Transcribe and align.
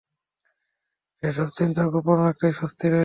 সেসব 1.23 1.47
চিন্তা 1.57 1.81
গোপন 1.93 2.17
রাখাতেই 2.19 2.53
স্বস্তি 2.53 2.85
রয়েছে। 2.85 2.99